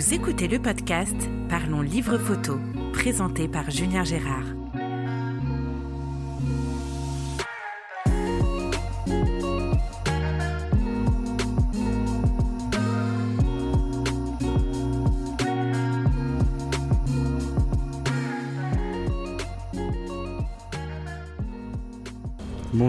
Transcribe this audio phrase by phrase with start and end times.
[0.00, 1.14] Vous écoutez le podcast
[1.50, 2.58] Parlons Livre Photo,
[2.94, 4.59] présenté par Julien Gérard.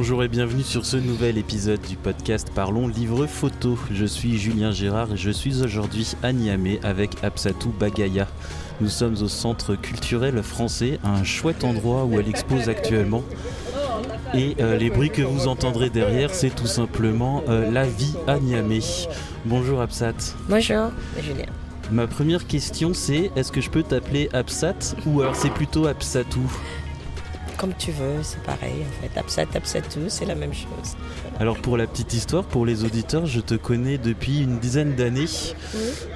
[0.02, 3.78] Bonjour et bienvenue sur ce nouvel épisode du podcast Parlons Livre Photo.
[3.92, 8.28] Je suis Julien Gérard et je suis aujourd'hui à Niamey avec Absatou Bagaya.
[8.82, 13.23] Nous sommes au centre culturel français, un chouette endroit où elle expose actuellement.
[14.34, 18.40] Et euh, les bruits que vous entendrez derrière, c'est tout simplement euh, la vie à
[18.40, 18.80] Niamey.
[19.45, 20.16] Bonjour Absat.
[20.50, 20.90] Bonjour
[21.22, 21.45] Julien.
[21.92, 26.52] Ma première question c'est est-ce que je peux t'appeler Absat ou alors c'est plutôt Absatou?
[27.62, 29.20] Comme tu veux, c'est pareil en fait.
[29.20, 30.96] Absat, Absatou, c'est la même chose.
[31.40, 35.28] Alors pour la petite histoire, pour les auditeurs, je te connais depuis une dizaine d'années.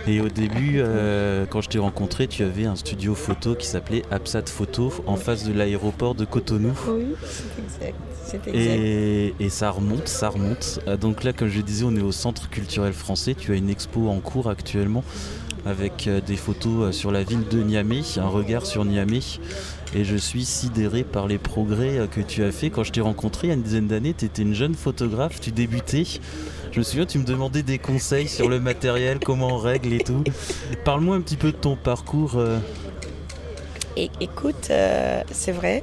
[0.08, 4.02] Et au début, euh, quand je t'ai rencontré, tu avais un studio photo qui s'appelait
[4.10, 6.74] Absat Photo en face de l'aéroport de Cotonou.
[6.87, 8.48] Oui, c'est exact.
[8.48, 10.80] Et, et, ça remonte, ça remonte.
[10.87, 13.35] Euh, donc là, comme je disais, on est au Centre culturel français.
[13.35, 15.04] Tu as une expo en cours actuellement
[15.68, 19.20] avec euh, des photos sur la ville de Niamey, un regard sur Niamey
[19.96, 22.70] et je suis sidéré par les progrès euh, que tu as fait.
[22.70, 25.40] Quand je t'ai rencontré il y a une dizaine d'années, tu étais une jeune photographe,
[25.40, 26.04] tu débutais.
[26.71, 29.99] Je me souviens, tu me demandais des conseils sur le matériel, comment on règle et
[29.99, 30.24] tout.
[30.84, 32.34] Parle-moi un petit peu de ton parcours.
[32.35, 32.60] Euh.
[34.20, 35.82] écoute, euh, c'est vrai.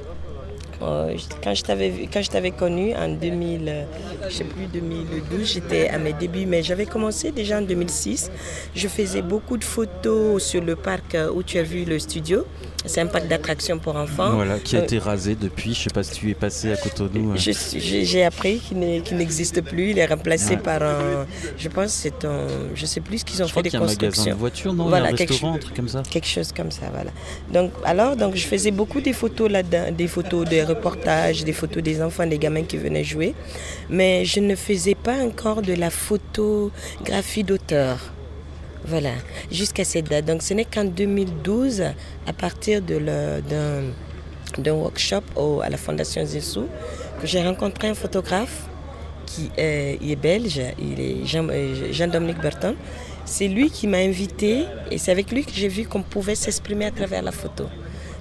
[1.43, 3.85] Quand je t'avais quand je t'avais connu en 2000,
[4.27, 8.31] je sais plus 2012, j'étais à mes débuts, mais j'avais commencé déjà en 2006.
[8.75, 12.45] Je faisais beaucoup de photos sur le parc où tu as vu le studio.
[12.85, 14.31] C'est un parc d'attractions pour enfants.
[14.31, 15.73] Voilà, qui a euh, été rasé depuis.
[15.73, 17.31] Je sais pas si tu es passé à Cotonou.
[17.31, 17.35] Hein.
[17.37, 18.79] J'ai appris qu'il
[19.17, 19.91] n'existe plus.
[19.91, 21.25] Il est remplacé par un.
[21.57, 22.47] Je pense c'est un.
[22.75, 24.01] Je sais plus ce qu'ils ont fait des constructions.
[24.01, 24.89] Un magasin de voitures, non?
[24.89, 26.03] Voilà, un restaurant, un truc comme ça.
[26.09, 27.11] Quelque chose comme ça, voilà.
[27.53, 31.81] Donc alors, donc je faisais beaucoup des photos là-dedans, des photos, des reportages, des photos
[31.83, 33.33] des enfants, des gamins qui venaient jouer,
[33.89, 37.97] mais je ne faisais pas encore de la photographie d'auteur.
[38.85, 39.13] Voilà,
[39.49, 40.25] jusqu'à cette date.
[40.25, 41.83] Donc ce n'est qu'en 2012,
[42.27, 45.23] à partir d'un workshop
[45.63, 46.67] à la Fondation Zessou,
[47.21, 48.67] que j'ai rencontré un photographe
[49.25, 51.25] qui est, belge, il est
[51.93, 52.75] Jean-Dominique Burton.
[53.25, 56.85] C'est lui qui m'a invité et c'est avec lui que j'ai vu qu'on pouvait s'exprimer
[56.85, 57.67] à travers la photo.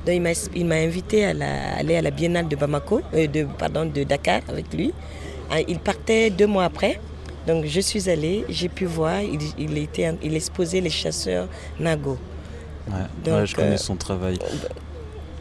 [0.06, 0.14] Donc
[0.54, 1.30] il m'a invité à
[1.78, 4.92] aller à la Biennale de Bamako, euh, de, pardon, de Dakar avec lui.
[5.50, 7.00] Ah, il partait deux mois après.
[7.46, 11.48] Donc je suis allée, j'ai pu voir, il, était, il exposait les chasseurs
[11.78, 12.16] Nago.
[12.88, 14.38] Ouais, je connais euh, son travail.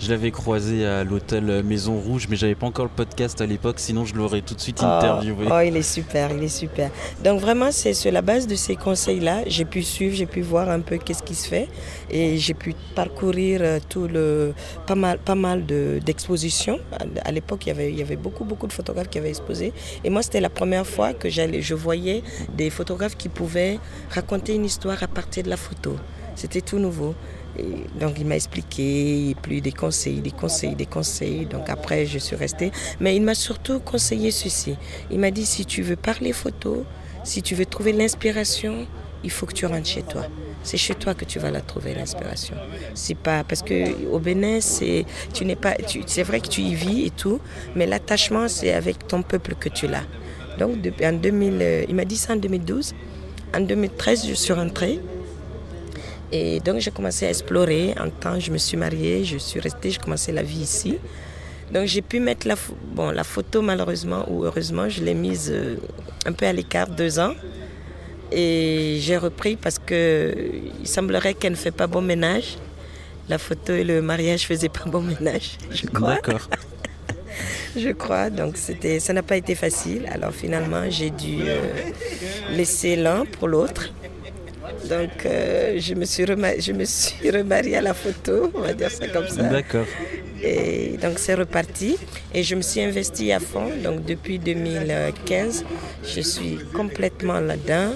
[0.01, 3.79] Je l'avais croisé à l'hôtel Maison Rouge, mais j'avais pas encore le podcast à l'époque,
[3.79, 5.45] sinon je l'aurais tout de suite ah, interviewé.
[5.51, 6.89] Oh, il est super, il est super.
[7.23, 10.69] Donc vraiment, c'est sur la base de ces conseils-là, j'ai pu suivre, j'ai pu voir
[10.69, 11.67] un peu qu'est-ce qui se fait,
[12.09, 14.56] et j'ai pu parcourir euh, tout le
[14.88, 16.79] pas mal, pas mal d'expositions.
[17.23, 19.72] à l'époque, il y avait, il y avait beaucoup, beaucoup de photographes qui avaient exposé,
[20.03, 22.23] et moi, c'était la première fois que j'allais, je voyais
[22.57, 23.78] des photographes qui pouvaient
[24.09, 25.95] raconter une histoire à partir de la photo.
[26.35, 27.13] C'était tout nouveau
[28.00, 31.46] donc il m'a expliqué, plus des conseils, des conseils, des conseils.
[31.46, 32.72] Donc après, je suis restée.
[33.00, 34.76] Mais il m'a surtout conseillé ceci.
[35.10, 36.86] Il m'a dit, si tu veux parler photo,
[37.24, 38.88] si tu veux trouver l'inspiration,
[39.24, 40.26] il faut que tu rentres chez toi.
[40.64, 42.56] C'est chez toi que tu vas la trouver l'inspiration.
[42.94, 46.76] C'est pas parce que au Bénin, c'est tu n'es pas, c'est vrai que tu y
[46.76, 47.40] vis et tout,
[47.76, 50.04] mais l'attachement c'est avec ton peuple que tu l'as.
[50.60, 52.94] Donc en 2000, euh, il m'a dit ça en 2012.
[53.56, 55.00] En 2013, je suis rentrée.
[56.31, 57.94] Et donc j'ai commencé à explorer.
[58.00, 60.97] En temps, je me suis mariée, je suis restée, j'ai commencé la vie ici.
[61.72, 62.56] Donc j'ai pu mettre la,
[62.94, 65.78] bon, la photo malheureusement ou heureusement, je l'ai mise euh,
[66.25, 67.34] un peu à l'écart deux ans.
[68.31, 70.34] Et j'ai repris parce que
[70.80, 72.58] il semblerait qu'elle ne fait pas bon ménage.
[73.30, 76.16] La photo et le mariage faisaient pas bon ménage, je crois.
[76.16, 76.50] D'accord.
[77.75, 78.30] je crois.
[78.30, 80.08] Donc c'était, ça n'a pas été facile.
[80.12, 81.59] Alors finalement, j'ai dû euh,
[82.52, 83.92] laisser l'un pour l'autre.
[84.89, 88.92] Donc, euh, je, me suis je me suis remariée à la photo, on va dire
[88.92, 89.44] ça comme ça.
[89.44, 89.86] D'accord.
[90.44, 91.98] Et donc, c'est reparti.
[92.33, 93.69] Et je me suis investie à fond.
[93.83, 95.63] Donc, depuis 2015,
[96.04, 97.94] je suis complètement là-dedans.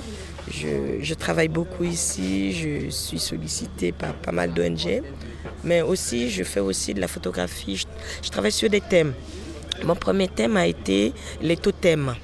[0.51, 2.53] Je, je, travaille beaucoup ici.
[2.53, 5.01] Je suis sollicitée par pas mal d'ONG.
[5.63, 7.77] Mais aussi, je fais aussi de la photographie.
[7.77, 7.85] Je,
[8.21, 9.13] je travaille sur des thèmes.
[9.83, 12.15] Mon premier thème a été les totems.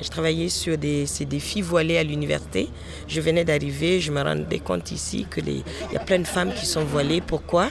[0.00, 2.68] Je travaillais sur des, des filles voilées à l'université.
[3.08, 5.48] Je venais d'arriver, je me rendais compte ici qu'il
[5.92, 7.20] y a plein de femmes qui sont voilées.
[7.20, 7.68] Pourquoi?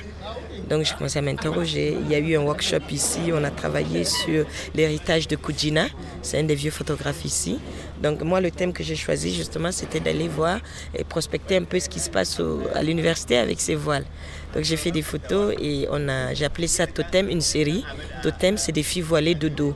[0.70, 1.96] Donc j'ai commencé à m'interroger.
[2.02, 4.46] Il y a eu un workshop ici, on a travaillé sur
[4.76, 5.86] l'héritage de Kujina,
[6.22, 7.60] c'est un des vieux photographes ici.
[8.02, 10.60] Donc moi le thème que j'ai choisi justement c'était d'aller voir
[10.94, 12.42] et prospecter un peu ce qui se passe
[12.74, 14.06] à l'université avec ces voiles.
[14.54, 15.88] Donc j'ai fait des photos et
[16.34, 17.86] j'ai appelé ça Totem, une série.
[18.22, 19.76] Totem c'est des filles voilées de dos.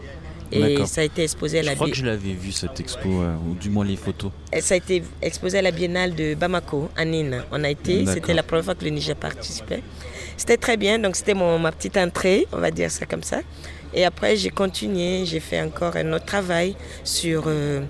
[0.51, 3.09] Et ça a été exposé à la Je crois que je l'avais vu cette expo,
[3.21, 4.31] euh, ou du moins les photos.
[4.51, 7.43] Et ça a été exposé à la biennale de Bamako, à Nîmes.
[7.51, 9.81] On a été, c'était la première fois que le Niger participait.
[10.37, 13.41] C'était très bien, donc c'était ma petite entrée, on va dire ça comme ça.
[13.93, 17.81] Et après, j'ai continué, j'ai fait encore un autre travail sur euh,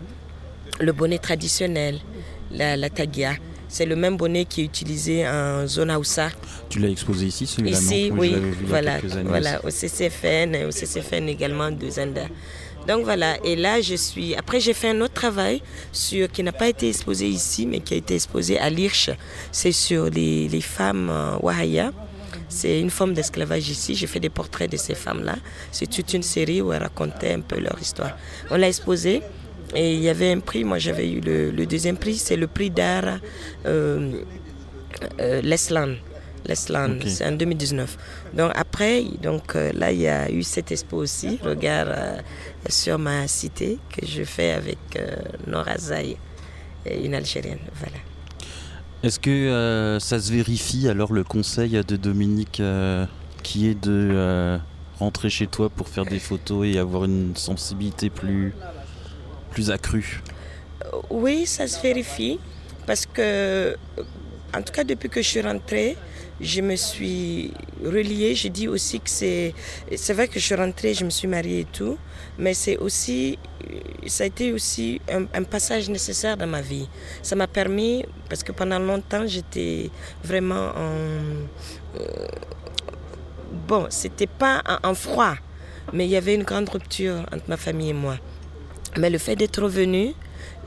[0.79, 1.99] le bonnet traditionnel,
[2.51, 3.33] la, la tagia.
[3.71, 6.29] C'est le même bonnet qui est utilisé en zone Aoussa.
[6.67, 8.35] Tu l'as exposé ici, celui-là Ici, oui,
[8.65, 12.23] voilà, voilà, au CCFN, au CCFN également de Zenda.
[12.85, 14.35] Donc voilà, et là je suis.
[14.35, 15.61] Après j'ai fait un autre travail
[15.93, 19.09] sur qui n'a pas été exposé ici, mais qui a été exposé à l'Irche.
[19.53, 21.91] C'est sur les, les femmes euh, Wahaya
[22.49, 23.95] c'est une forme d'esclavage ici.
[23.95, 25.35] J'ai fait des portraits de ces femmes-là.
[25.71, 28.17] C'est toute une série où elles racontaient un peu leur histoire.
[28.49, 29.21] On l'a exposé
[29.75, 30.63] et il y avait un prix.
[30.63, 32.15] Moi, j'avais eu le, deuxième prix.
[32.15, 33.19] C'est le prix d'art
[33.65, 34.11] euh,
[35.19, 35.97] euh L'Esland.
[37.05, 37.97] c'est en 2019.
[38.33, 42.17] Donc après, donc, euh, là, il y a eu cette expo aussi, Regard euh,
[42.67, 44.79] sur ma cité, que je fais avec
[45.47, 46.17] Nora Zay,
[46.85, 47.59] une Algérienne.
[47.79, 47.97] Voilà.
[49.03, 53.07] Est-ce que euh, ça se vérifie alors le conseil de Dominique euh,
[53.41, 54.59] qui est de euh,
[54.99, 58.53] rentrer chez toi pour faire des photos et avoir une sensibilité plus,
[59.51, 60.21] plus accrue
[61.09, 62.39] Oui, ça se vérifie
[62.87, 63.75] parce que,
[64.55, 65.95] en tout cas depuis que je suis rentrée,
[66.41, 67.53] je me suis
[67.83, 68.35] reliée.
[68.35, 69.53] Je dis aussi que c'est.
[69.95, 71.97] C'est vrai que je suis rentrée, je me suis mariée et tout,
[72.37, 73.37] mais c'est aussi.
[74.07, 76.87] Ça a été aussi un, passage nécessaire dans ma vie.
[77.21, 79.89] Ça m'a permis, parce que pendant longtemps, j'étais
[80.23, 80.95] vraiment en.
[81.99, 82.27] Euh,
[83.67, 85.35] bon, c'était pas en, froid,
[85.93, 88.17] mais il y avait une grande rupture entre ma famille et moi.
[88.97, 90.13] Mais le fait d'être revenu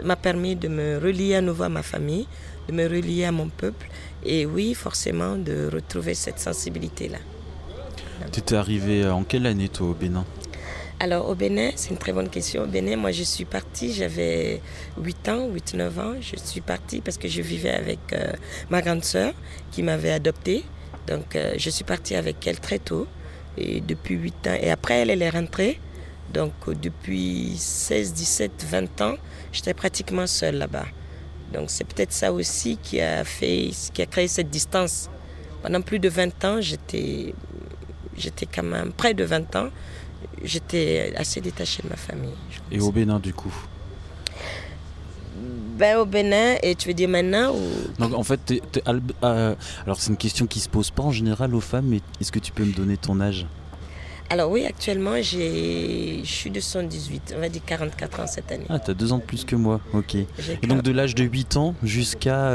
[0.03, 2.27] m'a permis de me relier à nouveau à ma famille,
[2.69, 3.89] de me relier à mon peuple
[4.25, 7.19] et oui, forcément, de retrouver cette sensibilité-là.
[8.33, 10.25] Tu étais arrivé en quelle année, toi, au Bénin?
[11.01, 12.63] Alors au Bénin, c'est une très bonne question.
[12.63, 14.61] Au Bénin, moi je suis partie, j'avais
[14.97, 16.15] 8 ans, 8-9 ans.
[16.21, 18.33] Je suis partie parce que je vivais avec euh,
[18.71, 19.35] ma grande sœur
[19.73, 20.65] qui m'avait adoptée.
[21.09, 23.07] Donc euh, je suis partie avec elle très tôt,
[23.59, 24.57] et depuis 8 ans.
[24.61, 25.81] Et après, elle, elle est rentrée.
[26.33, 29.15] Donc depuis 16, 17, 20 ans,
[29.53, 30.87] j'étais pratiquement seule là-bas.
[31.53, 35.09] Donc c'est peut-être ça aussi qui a fait, qui a créé cette distance.
[35.63, 37.35] Pendant plus de 20 ans, j'étais,
[38.17, 39.69] j'étais quand même près de 20 ans,
[40.43, 42.35] j'étais assez détachée de ma famille.
[42.71, 43.55] Et au Bénin du coup?
[45.77, 47.61] Ben, au Bénin, et tu veux dire maintenant ou...
[47.99, 49.55] Donc en fait, euh,
[49.85, 52.39] alors c'est une question qui se pose pas en général aux femmes, mais est-ce que
[52.39, 53.47] tu peux me donner ton âge?
[54.35, 58.65] Alors oui, actuellement, je suis de 78, on va dire 44 ans cette année.
[58.69, 60.17] Ah, tu as deux ans de plus que moi, ok.
[60.17, 62.51] Et donc de l'âge de 8 ans jusqu'à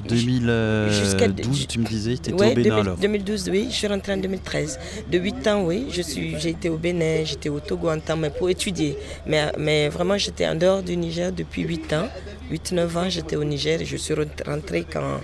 [0.00, 4.14] 2012, euh, tu me disais, tu étais au Bénin alors 2012, oui, je suis rentrée
[4.14, 4.80] en 2013.
[5.12, 8.50] De 8 ans, oui, j'ai été au Bénin, j'étais au Togo en temps, mais pour
[8.50, 8.98] étudier.
[9.24, 12.08] Mais, mais vraiment, j'étais en dehors du Niger depuis 8 ans.
[12.50, 14.14] 8-9 ans, j'étais au Niger et je suis
[14.44, 15.20] rentrée quand,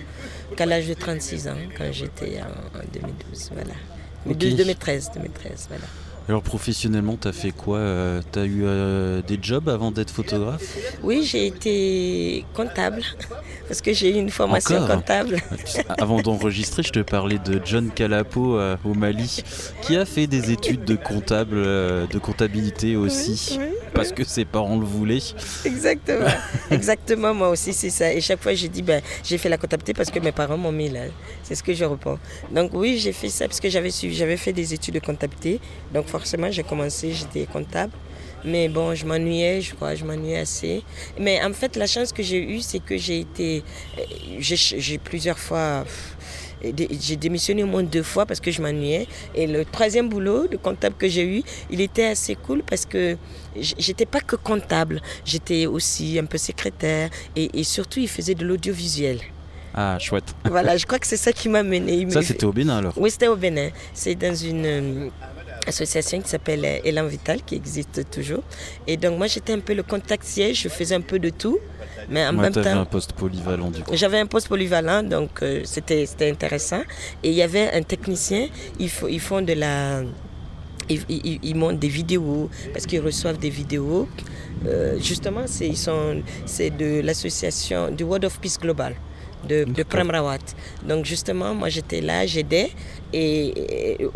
[0.55, 3.49] qu'à l'âge de 36 ans, quand j'étais en, en 2012.
[3.53, 3.73] Voilà.
[4.25, 5.85] 2013, 2013, voilà.
[6.29, 10.11] Alors professionnellement, tu as fait quoi euh, Tu as eu euh, des jobs avant d'être
[10.11, 10.61] photographe?
[11.01, 13.01] Oui, j'ai été comptable,
[13.67, 15.37] parce que j'ai eu une formation comptable.
[15.97, 19.43] avant d'enregistrer, je te parlais de John Calapo euh, au Mali,
[19.81, 23.57] qui a fait des études de comptable, de comptabilité aussi,
[23.89, 25.19] parce que ses parents le voulaient.
[25.65, 26.27] Exactement,
[26.71, 28.11] exactement, moi aussi c'est ça.
[28.13, 30.71] Et chaque fois j'ai dit, ben, j'ai fait la comptabilité parce que mes parents m'ont
[30.71, 31.01] mis là.
[31.43, 32.19] C'est ce que je reprends.
[32.51, 35.59] Donc oui, j'ai fait ça parce que j'avais j'avais fait des études de comptabilité.
[35.93, 37.93] Donc forcément, j'ai commencé, j'étais comptable.
[38.45, 40.83] Mais bon, je m'ennuyais, je crois, je m'ennuyais assez.
[41.19, 43.63] Mais en fait, la chance que j'ai eue, c'est que j'ai été.
[43.97, 44.03] Euh,
[44.39, 45.83] j'ai plusieurs fois.
[46.61, 49.07] J'ai démissionné au moins deux fois parce que je m'ennuyais.
[49.35, 53.17] Et le troisième boulot de comptable que j'ai eu, il était assez cool parce que
[53.55, 58.45] j'étais pas que comptable, j'étais aussi un peu secrétaire et, et surtout il faisait de
[58.45, 59.19] l'audiovisuel.
[59.73, 60.33] Ah, chouette.
[60.45, 62.09] Voilà, je crois que c'est ça qui m'a mené.
[62.09, 63.69] Ça, c'était au Bénin alors Oui, c'était au Bénin.
[63.93, 65.09] C'est dans une euh,
[65.69, 68.43] association qui s'appelle euh, Élan Vital, qui existe toujours.
[68.87, 71.59] Et donc, moi, j'étais un peu le contact siège, je faisais un peu de tout.
[72.09, 72.65] Mais en même temps.
[72.65, 73.91] un poste polyvalent du coup.
[73.93, 76.81] J'avais un poste polyvalent, donc euh, c'était intéressant.
[77.23, 78.47] Et il y avait un technicien,
[78.79, 80.01] ils, ils font de la
[80.89, 84.07] ils, montent des vidéos parce qu'ils reçoivent des vidéos.
[84.65, 88.95] Euh, justement, c'est de l'association du World of Peace Global
[89.47, 90.39] de, de Prem Rawat.
[90.87, 92.71] Donc justement, moi j'étais là, j'aidais
[93.13, 94.07] et,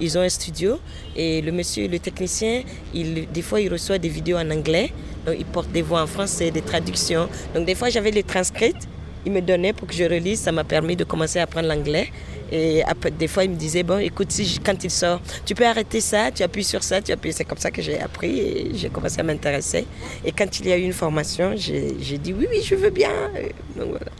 [0.00, 0.78] ils ont un studio
[1.16, 2.62] et le monsieur, le technicien,
[2.94, 4.92] il, des fois il reçoit des vidéos en anglais,
[5.26, 7.28] donc il porte des voix en français, des traductions.
[7.54, 8.88] Donc des fois j'avais les transcrites,
[9.26, 12.10] il me donnait pour que je relise, ça m'a permis de commencer à apprendre l'anglais.
[12.52, 15.66] Et après, des fois, il me disait, bon, écoute, si, quand il sort, tu peux
[15.66, 17.32] arrêter ça, tu appuies sur ça, tu appuies.
[17.32, 19.86] C'est comme ça que j'ai appris et j'ai commencé à m'intéresser.
[20.24, 23.12] Et quand il y a eu une formation, j'ai dit, oui, oui, je veux bien.
[23.76, 24.10] Donc voilà.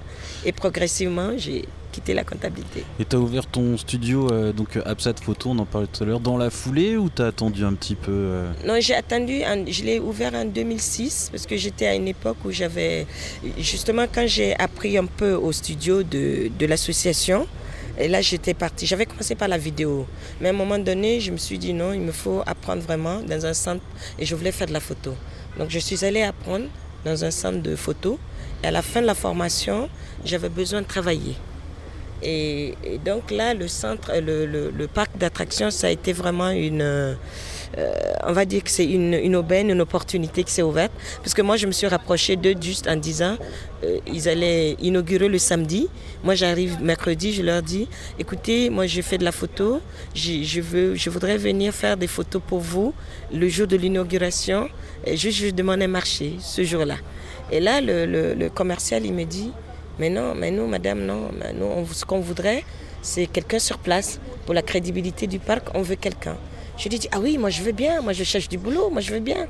[0.45, 2.85] Et progressivement, j'ai quitté la comptabilité.
[2.99, 6.03] Et tu as ouvert ton studio, euh, donc euh, Absat Photo, on en parlait tout
[6.03, 8.53] à l'heure, dans la foulée ou tu as attendu un petit peu euh?
[8.65, 12.53] Non, j'ai attendu, je l'ai ouvert en 2006 parce que j'étais à une époque où
[12.53, 13.07] j'avais,
[13.59, 17.47] justement quand j'ai appris un peu au studio de, de l'association,
[17.99, 18.87] et là, j'étais partie.
[18.87, 20.07] J'avais commencé par la vidéo.
[20.41, 23.21] Mais à un moment donné, je me suis dit non, il me faut apprendre vraiment
[23.21, 23.85] dans un centre.
[24.19, 25.15] Et je voulais faire de la photo.
[25.59, 26.65] Donc, je suis allée apprendre
[27.05, 28.19] dans un centre de photo.
[28.63, 29.89] Et à la fin de la formation,
[30.25, 31.37] j'avais besoin de travailler.
[32.23, 32.75] Et,
[33.05, 37.15] donc là, le centre, le, parc d'attractions, ça a été vraiment une, euh,
[38.27, 40.93] on va dire que c'est une, aubaine, une opportunité qui s'est ouverte.
[41.23, 43.37] Parce que moi, je me suis rapprochée d'eux juste en disant,
[43.85, 45.89] euh, ils allaient inaugurer le samedi.
[46.23, 47.89] Moi, j'arrive mercredi, je leur dis,
[48.19, 49.81] écoutez, moi, je fais de la photo,
[50.15, 52.93] je, veux, je voudrais venir faire des photos pour vous
[53.33, 54.69] le jour de l'inauguration.
[55.07, 56.97] Et juste, je demande un marché ce jour-là.
[57.53, 59.53] Et là, le, commercial, il me dit,
[59.99, 62.65] mais non, mais nous, madame, non, nous, ce qu'on voudrait,
[63.03, 64.21] c'est quelqu'un sur place.
[64.47, 66.37] Pour la crédibilité du parc, on veut quelqu'un.
[66.77, 69.01] Je lui dis, ah oui, moi je veux bien, moi je cherche du boulot, moi
[69.01, 69.47] je veux bien.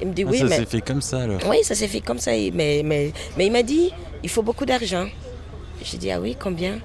[0.00, 0.56] Il me dit, ah, oui, ça mais...
[0.58, 2.32] s'est fait comme ça alors Oui, ça s'est fait comme ça.
[2.32, 3.90] Mais, mais, mais il m'a dit,
[4.22, 5.06] il faut beaucoup d'argent.
[5.82, 6.78] J'ai dit, ah oui, combien?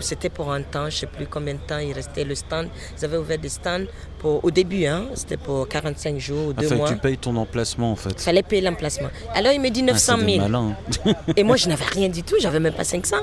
[0.00, 2.68] C'était pour un temps, je ne sais plus combien de temps il restait le stand.
[2.98, 3.84] Ils avaient ouvert des stands
[4.18, 6.88] pour, au début, hein, c'était pour 45 jours ou deux enfin, mois.
[6.88, 8.10] Tu payes ton emplacement en fait.
[8.10, 9.08] Il fallait payer l'emplacement.
[9.34, 10.30] Alors il me dit 900 000.
[10.30, 11.14] Ah, malin, hein.
[11.36, 13.16] Et moi je n'avais rien du tout, j'avais même pas 500.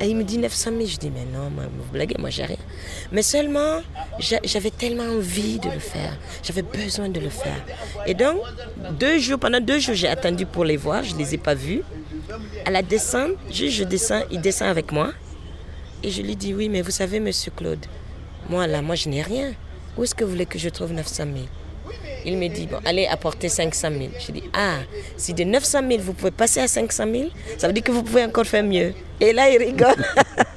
[0.00, 0.86] Et il me dit 900 000.
[0.86, 2.56] Je dis mais non, vous blaguez, moi j'ai rien.
[3.10, 3.80] Mais seulement
[4.20, 7.64] j'avais tellement envie de le faire, j'avais besoin de le faire.
[8.06, 8.38] Et donc
[8.98, 11.82] deux jours, pendant deux jours j'ai attendu pour les voir, je les ai pas vus.
[12.64, 15.10] À la descente, juste je descends, il descend avec moi.
[16.04, 17.86] Et je lui dis, oui, mais vous savez, monsieur Claude,
[18.50, 19.54] moi là, moi je n'ai rien.
[19.96, 21.46] Où est-ce que vous voulez que je trouve 900 000
[22.26, 24.10] Il me dit, bon, allez apporter 500 000.
[24.20, 24.80] Je dis, ah,
[25.16, 28.02] si de 900 000, vous pouvez passer à 500 000, ça veut dire que vous
[28.02, 28.92] pouvez encore faire mieux.
[29.18, 30.04] Et là, il rigole.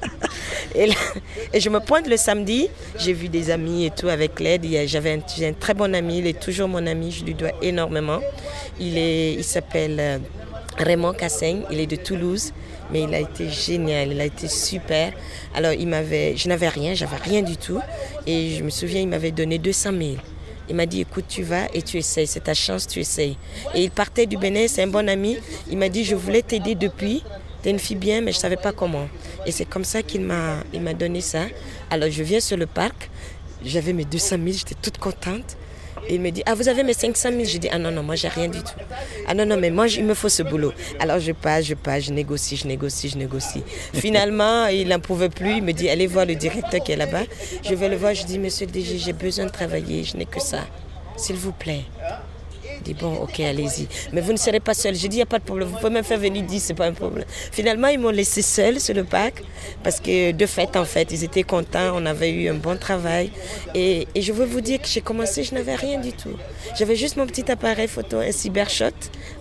[0.75, 0.89] et,
[1.53, 2.67] et, je me pointe le samedi,
[2.99, 4.65] j'ai vu des amis et tout avec l'aide.
[4.87, 8.19] J'avais un, un, très bon ami, il est toujours mon ami, je lui dois énormément.
[8.81, 10.17] Il, est, il s'appelle euh,
[10.77, 12.51] Raymond Cassaigne, il est de Toulouse
[12.91, 15.13] mais il a été génial, il a été super.
[15.53, 17.79] Alors, il m'avait, je n'avais rien, j'avais rien du tout.
[18.25, 20.15] Et je me souviens, il m'avait donné 200 000.
[20.69, 23.37] Il m'a dit, écoute, tu vas et tu essayes, c'est ta chance, tu essayes.
[23.73, 25.37] Et il partait du Bénin, c'est un bon ami.
[25.69, 27.23] Il m'a dit, je voulais t'aider depuis.
[27.61, 29.07] T'es une fille bien, mais je ne savais pas comment.
[29.45, 31.43] Et c'est comme ça qu'il m'a, m'a donné ça.
[31.89, 33.09] Alors, je viens sur le parc.
[33.63, 35.57] J'avais mes 200 000, j'étais toute contente
[36.09, 38.15] il me dit, ah, vous avez mes 500 000 Je dis, ah non, non, moi,
[38.15, 38.73] j'ai rien du tout.
[39.27, 40.73] Ah non, non, mais moi, il me faut ce boulot.
[40.99, 43.63] Alors, je passe, je passe, je négocie, je négocie, je négocie.
[43.93, 45.57] Finalement, il n'en pouvait plus.
[45.57, 47.23] Il me dit, allez voir le directeur qui est là-bas.
[47.63, 48.13] Je vais le voir.
[48.13, 50.03] Je dis, monsieur le DG, j'ai besoin de travailler.
[50.03, 50.61] Je n'ai que ça.
[51.17, 51.83] S'il vous plaît
[52.83, 53.87] dit bon, ok, allez-y.
[54.13, 54.95] Mais vous ne serez pas seul.
[54.95, 55.67] J'ai dit, il n'y a pas de problème.
[55.67, 57.25] Vous pouvez même faire venir 10, c'est pas un problème.
[57.51, 59.43] Finalement, ils m'ont laissé seul sur le parc
[59.83, 61.91] parce que de fait, en fait, ils étaient contents.
[61.95, 63.31] On avait eu un bon travail.
[63.75, 66.35] Et, et je veux vous dire que j'ai commencé, je n'avais rien du tout.
[66.77, 68.91] J'avais juste mon petit appareil photo, un Cybershot,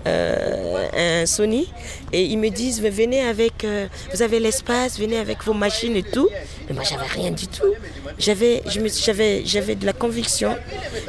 [0.07, 1.69] euh, un Sony.
[2.13, 6.03] Et ils me disent, venez avec, euh, vous avez l'espace, venez avec vos machines et
[6.03, 6.29] tout.
[6.69, 7.75] Mais moi, j'avais rien du tout.
[8.19, 10.57] J'avais, de la conviction,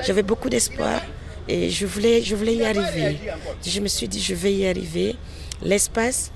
[0.05, 1.01] j'avais beaucoup d'espoir.
[1.47, 3.17] Et je voulais, je voulais y arriver.
[3.65, 5.15] Je me suis dit, je vais y arriver.
[5.61, 6.31] L'espace,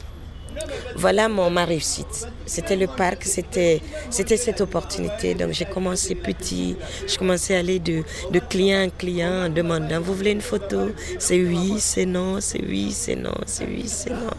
[0.96, 2.28] voilà mon, ma réussite.
[2.46, 5.34] C'était le parc, c'était, cette opportunité.
[5.34, 6.76] Donc j'ai commencé petit,
[7.08, 10.92] je commençais à aller de, de client en client en demandant, vous voulez une photo?
[11.18, 14.32] C'est oui, c'est non, c'est oui, c'est non, c'est oui, c'est non.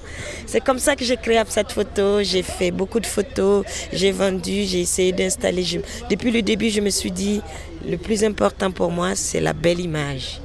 [0.47, 2.23] C'est comme ça que j'ai créé cette photo.
[2.23, 5.65] J'ai fait beaucoup de photos, j'ai vendu, j'ai essayé d'installer.
[6.11, 7.41] depuis le début, je me suis dit,
[7.89, 10.42] le plus important pour moi, c'est la belle image.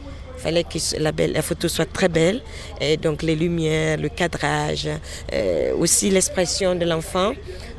[0.47, 2.41] Fallait que la, belle, la photo soit très belle.
[2.79, 4.87] Et donc les lumières, le cadrage,
[5.33, 7.33] euh, aussi l'expression de l'enfant,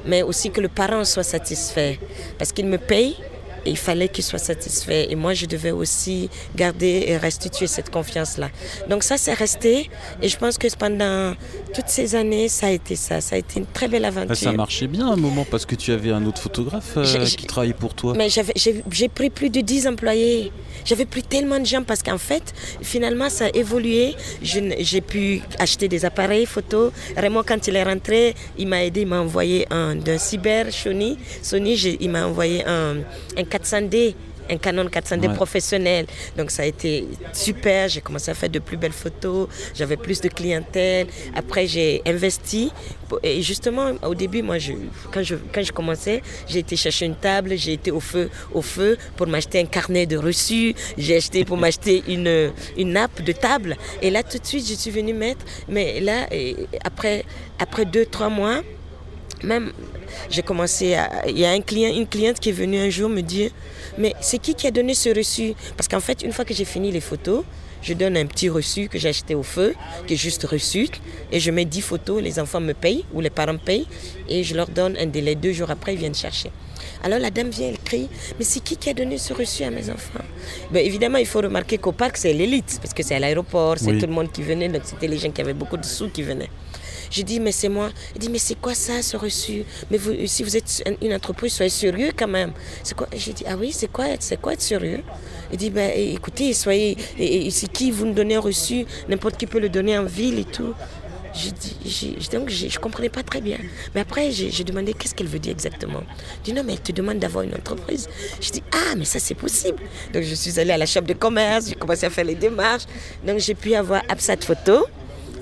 [0.05, 1.99] mais aussi que le parent soit satisfait.
[2.37, 3.17] Parce qu'il me paye
[3.65, 5.11] et il fallait qu'il soit satisfait.
[5.11, 8.51] Et moi, je devais aussi garder et restituer cette confiance-là.
[8.89, 9.91] Donc ça, c'est resté.
[10.23, 11.35] Et je pense que pendant
[11.75, 13.21] toutes ces années, ça a été ça.
[13.21, 14.37] Ça a été une très belle aventure.
[14.37, 17.47] ça marchait bien à un moment parce que tu avais un autre photographe euh, qui
[17.47, 18.15] travaillait pour toi.
[18.17, 20.53] Mais j'ai pris plus de 10 employés.
[20.85, 24.15] J'avais pris tellement de gens parce qu'en fait, finalement, ça a évolué.
[24.43, 26.93] J'ai pu acheter des appareils photo.
[27.17, 31.19] Raymond, quand il est rentré, il m'a aidé, il m'a envoyé un d'un cyber Sony.
[31.43, 32.97] Sony, il m'a envoyé un,
[33.37, 34.15] un 400D
[34.51, 36.07] un Canon 400D professionnel.
[36.37, 37.89] Donc ça a été super.
[37.89, 39.49] J'ai commencé à faire de plus belles photos.
[39.75, 41.07] J'avais plus de clientèle.
[41.35, 42.73] Après, j'ai investi.
[43.23, 44.73] Et justement, au début, moi, je,
[45.13, 47.57] quand, je, quand je commençais, j'ai été chercher une table.
[47.57, 50.75] J'ai été au feu, au feu pour m'acheter un carnet de reçus.
[50.97, 53.77] J'ai acheté pour m'acheter une, une nappe de table.
[54.03, 55.45] Et là, tout de suite, je suis venue mettre.
[55.69, 56.27] Mais là,
[56.85, 57.25] après,
[57.59, 58.63] après deux, trois mois,
[59.43, 59.73] même,
[60.31, 61.29] j'ai commencé à.
[61.29, 63.51] Il y a un client, une cliente qui est venue un jour me dire
[63.97, 65.55] Mais c'est qui qui a donné ce reçu?
[65.77, 67.45] Parce qu'en fait, une fois que j'ai fini les photos,
[67.83, 69.75] je donne un petit reçu que j'ai acheté au feu,
[70.07, 70.89] qui est juste reçu,
[71.31, 73.87] et je mets 10 photos, les enfants me payent, ou les parents payent,
[74.29, 75.35] et je leur donne un délai.
[75.35, 76.51] Deux jours après, ils viennent chercher.
[77.03, 79.71] Alors la dame vient, elle crie, mais c'est qui qui a donné ce reçu à
[79.71, 80.25] mes enfants?
[80.73, 83.97] Ben, Évidemment, il faut remarquer qu'au parc, c'est l'élite, parce que c'est à l'aéroport, c'est
[83.99, 86.23] tout le monde qui venait, donc c'était les gens qui avaient beaucoup de sous qui
[86.23, 86.51] venaient.
[87.11, 87.91] J'ai dit, mais c'est moi.
[88.15, 89.65] Il dit, mais c'est quoi ça, ce reçu?
[89.91, 92.53] Mais vous, si vous êtes une entreprise, soyez sérieux quand même.
[92.83, 93.09] C'est quoi?
[93.15, 95.03] J'ai dit, ah oui, c'est quoi, c'est quoi être sérieux?
[95.53, 96.97] Il dit, ben, écoutez, soyez.
[97.19, 98.85] Et, c'est qui vous nous donnez un reçu?
[99.09, 100.75] N'importe qui peut le donner en ville et tout.
[101.35, 103.59] J'ai dit, donc je ne comprenais pas très bien.
[103.95, 106.03] Mais après, j'ai demandé qu'est-ce qu'elle veut dire exactement?
[106.39, 108.09] Je dit non, mais elle te demande d'avoir une entreprise.
[108.41, 109.79] Je dis, ah, mais ça c'est possible.
[110.13, 112.85] Donc je suis allée à la chambre de commerce, j'ai commencé à faire les démarches.
[113.27, 114.87] Donc j'ai pu avoir Absat Photo.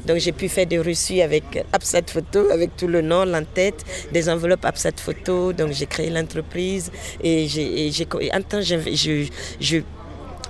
[0.07, 4.29] Donc j'ai pu faire des reçus avec Absat Photo, avec tout le nom, l'entête, des
[4.29, 5.53] enveloppes Absat Photo.
[5.53, 6.91] Donc j'ai créé l'entreprise
[7.23, 8.61] et j'ai, en temps,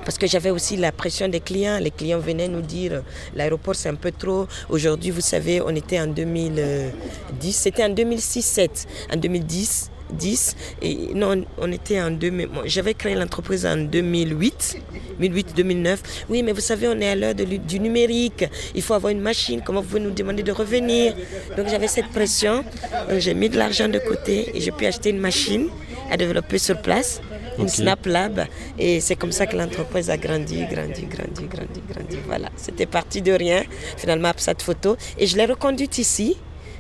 [0.05, 1.79] parce que j'avais aussi la pression des clients.
[1.81, 3.03] Les clients venaient nous dire
[3.35, 4.47] l'aéroport c'est un peu trop.
[4.69, 8.87] Aujourd'hui, vous savez, on était en 2010, c'était en 2006-7.
[9.13, 14.79] En 2010, 10 et non on était en 2000 j'avais créé l'entreprise en 2008
[15.19, 18.45] 2008 2009 oui mais vous savez on est à l'heure du numérique.
[18.75, 19.61] Il faut avoir une machine.
[19.65, 21.15] Comment vous pouvez nous demander de revenir?
[21.57, 22.65] Donc j'avais cette pression.
[23.09, 25.69] Donc j'ai mis de l'argent de côté et j'ai pu acheter une machine
[26.11, 27.21] à développer sur place
[27.59, 28.47] une Snap Lab.
[28.79, 32.19] Et c'est comme ça que l'entreprise a grandi, grandi, grandi, grandi, grandi.
[32.27, 33.63] Voilà, c'était parti de rien.
[33.97, 34.97] Finalement, cette photo.
[35.19, 36.37] Et je l'ai reconduite ici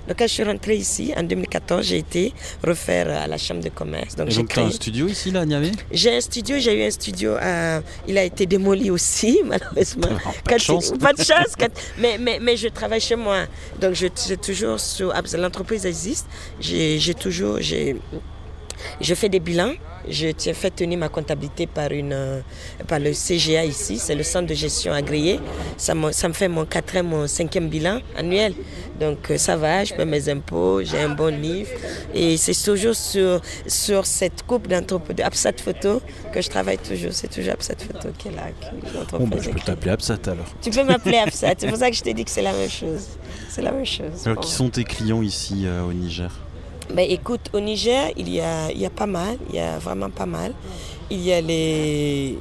[0.06, 2.32] donc quand je suis rentrée ici, en 2014, j'ai été
[2.64, 4.16] refaire à la Chambre de commerce.
[4.16, 4.64] Donc, j'ai créé...
[4.64, 5.72] un studio ici, là, à Niamey?
[5.90, 7.32] J'ai un studio, j'ai eu un studio,
[8.08, 10.08] il a été démoli aussi, malheureusement.
[10.44, 10.92] pas de chance.
[10.98, 11.54] Pas de chance.
[11.98, 13.46] mais, mais, mais je travaille chez moi.
[13.80, 14.76] Donc j'ai toujours,
[15.38, 16.26] l'entreprise existe,
[16.60, 17.96] j'ai toujours, j'ai
[19.00, 19.72] je fais des bilans.
[20.08, 22.40] Je fait tenir ma comptabilité par, une, euh,
[22.86, 25.40] par le CGA ici, c'est le centre de gestion agréé.
[25.76, 28.54] Ça me, ça me fait mon quatrième, mon cinquième bilan annuel.
[29.00, 31.70] Donc euh, ça va, je paie mes impôts, j'ai un bon livre.
[32.14, 36.00] Et c'est toujours sur, sur cette coupe d'entreprise, Absat Photo,
[36.32, 37.12] que je travaille toujours.
[37.12, 38.42] C'est toujours Absat Photo qui est là.
[39.10, 40.46] bon, bah, je peux t'appeler Absat alors.
[40.62, 41.54] Tu peux m'appeler Absat.
[41.58, 43.08] C'est pour ça que je t'ai dit que c'est la même chose.
[43.48, 44.24] C'est la même chose.
[44.26, 46.30] Alors, qui sont tes clients ici euh, au Niger?
[46.96, 50.54] Ben, écoute, au Niger, il y, a, pas mal, il y a vraiment pas mal.
[51.10, 52.38] Il y a les.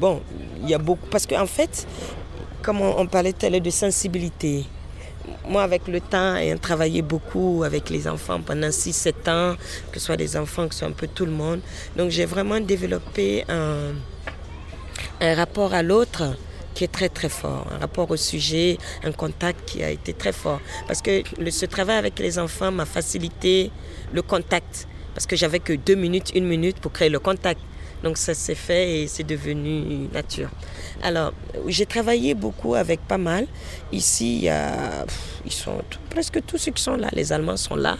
[0.00, 0.22] Bon,
[0.62, 1.06] il y a beaucoup.
[1.10, 1.86] Parce qu'en fait,
[2.62, 4.64] comme on, parlait tout à l'heure de sensibilité,
[5.46, 9.56] moi, avec le temps, ayant travaillé beaucoup avec les enfants pendant 6-7 ans,
[9.92, 11.60] que ce soit des enfants, que ce soit un peu tout le monde,
[11.94, 16.36] donc j'ai vraiment développé un rapport à l'autre
[16.74, 20.32] qui est très très fort, un rapport au sujet, un contact qui a été très
[20.32, 20.60] fort.
[20.86, 23.70] Parce que ce travail avec les enfants m'a facilité
[24.12, 27.60] le contact, parce que j'avais que deux minutes, une minute pour créer le contact.
[28.02, 30.48] Donc ça s'est fait et c'est devenu nature.
[31.02, 31.34] Alors,
[31.66, 33.46] j'ai travaillé beaucoup avec pas mal.
[33.92, 34.48] Ici,
[35.44, 37.08] ils sont presque tous ceux qui sont là.
[37.12, 37.98] Les Allemands sont là.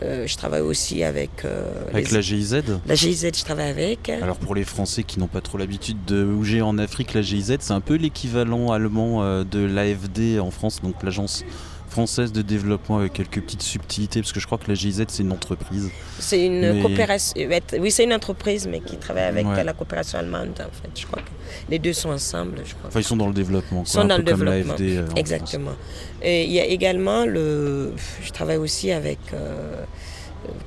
[0.00, 1.44] Euh, je travaille aussi avec...
[1.44, 4.08] Euh, avec la GIZ La GIZ, je travaille avec.
[4.08, 7.56] Alors pour les Français qui n'ont pas trop l'habitude de bouger en Afrique, la GIZ,
[7.60, 11.44] c'est un peu l'équivalent allemand euh, de l'AFD en France, donc l'agence
[11.92, 15.22] française de développement avec quelques petites subtilités, parce que je crois que la GIZ, c'est
[15.22, 15.90] une entreprise.
[16.18, 17.34] C'est une coopération.
[17.78, 20.90] Oui, c'est une entreprise, mais qui travaille avec la coopération allemande, en fait.
[20.98, 21.30] Je crois que
[21.68, 22.88] les deux sont ensemble, je crois.
[22.88, 23.82] Enfin, ils sont dans le développement.
[23.86, 24.74] Ils sont dans le développement.
[25.16, 25.76] Exactement.
[26.22, 27.92] Et il y a également le.
[28.22, 29.84] Je travaille aussi avec euh,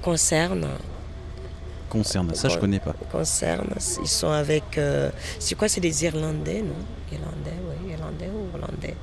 [0.01, 0.67] Concerne.
[1.89, 2.93] Concerne, ça je connais pas.
[3.11, 4.77] Concerne, ils sont avec.
[4.77, 5.09] Euh,
[5.39, 6.75] c'est quoi C'est des Irlandais, non?
[7.11, 8.95] Irlandais, oui, Irlandais ou Hollandais?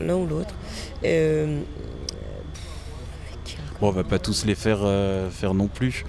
[0.00, 0.54] L'un ou l'autre.
[1.04, 1.60] Euh,
[3.80, 6.04] bon, on va pas tous les faire euh, faire non plus.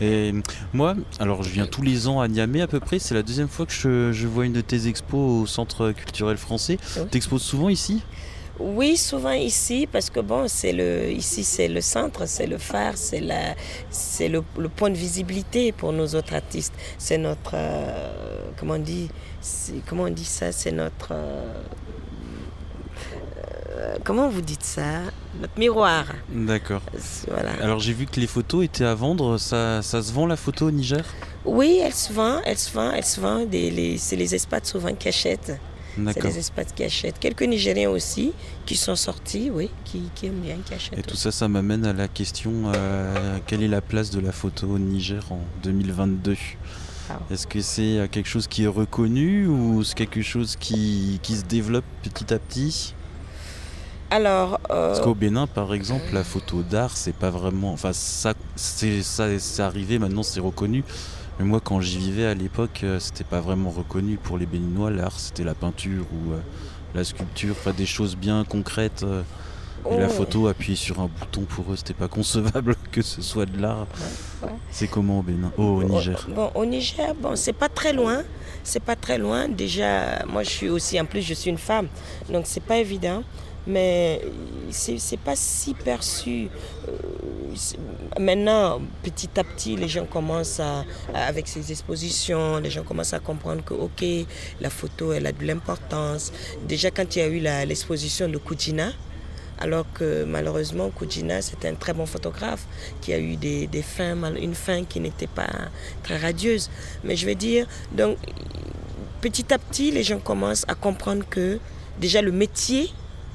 [0.00, 0.32] Et
[0.72, 2.98] moi, alors je viens tous les ans à Niamey à peu près.
[2.98, 6.78] C'est la deuxième fois que je, vois une de tes expos au Centre culturel français.
[7.10, 8.02] Tu exposes souvent ici?
[8.60, 12.96] Oui, souvent ici, parce que bon, c'est le, ici c'est le centre, c'est le phare,
[12.96, 13.54] c'est la,
[13.88, 16.74] c'est le, le point de visibilité pour nos autres artistes.
[16.98, 19.10] C'est notre, euh, comment on dit,
[19.86, 21.62] comment on dit ça, c'est notre, euh,
[24.04, 25.02] comment vous dites ça,
[25.40, 26.04] notre miroir.
[26.30, 26.82] D'accord.
[27.28, 27.50] Voilà.
[27.62, 29.38] Alors j'ai vu que les photos étaient à vendre.
[29.38, 31.04] Ça, ça se vend la photo au Niger?
[31.44, 33.46] Oui, elle se vend, elle se vend, elle se vend.
[33.50, 35.58] C'est les espaces souvent qui achètent.
[36.12, 36.74] C'est les espaces.
[37.18, 38.32] Quelques Nigériens aussi
[38.66, 40.98] qui sont sortis, oui, qui, qui aiment bien, qui achètent.
[40.98, 44.30] Et tout ça, ça m'amène à la question euh, quelle est la place de la
[44.32, 46.36] photo au Niger en 2022
[47.10, 47.18] Ah.
[47.32, 51.36] Est-ce que c'est euh, quelque chose qui est reconnu ou c'est quelque chose qui, qui
[51.36, 52.94] se développe petit à petit?
[54.10, 57.72] Alors, euh, Parce qu'au Bénin, par exemple, la photo d'art, c'est pas vraiment.
[57.72, 59.98] Enfin, ça, c'est ça, c'est arrivé.
[59.98, 60.82] Maintenant, c'est reconnu.
[61.38, 64.90] Mais moi, quand j'y vivais à l'époque, euh, c'était pas vraiment reconnu pour les Béninois.
[64.90, 66.38] L'art, c'était la peinture ou euh,
[66.94, 69.02] la sculpture, enfin des choses bien concrètes.
[69.04, 69.22] euh,
[69.88, 73.22] et la oh, photo, appuyer sur un bouton pour eux, c'était pas concevable que ce
[73.22, 73.86] soit de l'art.
[74.42, 74.48] ouais.
[74.72, 75.52] C'est comment au Bénin?
[75.56, 76.26] Oh, au Niger.
[76.34, 78.22] Bon, au Niger, bon, c'est pas très loin.
[78.64, 79.48] C'est pas très loin.
[79.48, 81.86] Déjà, moi, je suis aussi, en plus, je suis une femme,
[82.28, 83.22] donc c'est pas évident.
[83.66, 84.20] Mais
[84.70, 86.48] c'est c'est pas si perçu.
[86.88, 86.92] Euh,
[87.54, 87.78] c'est-
[88.18, 90.60] Maintenant, petit à petit, les gens commencent
[91.14, 94.04] avec ces expositions, les gens commencent à comprendre que, ok,
[94.60, 96.32] la photo, elle a de l'importance.
[96.66, 98.92] Déjà, quand il y a eu l'exposition de Kujina,
[99.60, 102.66] alors que malheureusement, Kujina, c'était un très bon photographe
[103.00, 105.48] qui a eu des, fins, une fin qui n'était pas
[106.02, 106.70] très radieuse.
[107.04, 108.16] Mais je veux dire, donc,
[109.20, 111.58] petit à petit, les gens commencent à comprendre que
[112.00, 112.90] déjà le métier,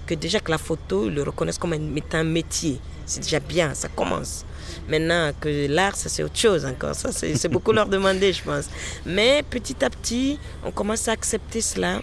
[0.05, 2.79] que déjà que la photo, ils le reconnaissent comme un, métier.
[3.05, 4.45] C'est déjà bien, ça commence.
[4.87, 6.95] Maintenant, que l'art, ça c'est autre chose encore.
[6.95, 8.65] Ça, c'est beaucoup leur demander, je pense.
[9.05, 12.01] Mais petit à petit, on commence à accepter cela.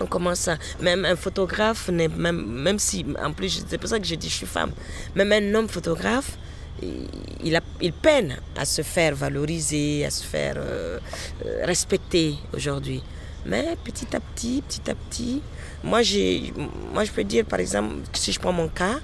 [0.00, 0.58] On commence à.
[0.80, 3.04] Même un photographe, même, même si.
[3.22, 4.72] En plus, c'est pour ça que je dis je suis femme.
[5.14, 6.36] Même un homme photographe,
[6.82, 7.08] il,
[7.44, 10.98] il a, il peine à se faire valoriser, à se faire euh,
[11.44, 13.02] euh, respecter aujourd'hui.
[13.46, 15.42] Mais petit à petit, petit à petit,
[15.82, 19.00] moi, je peux dire par exemple, si je prends mon cas,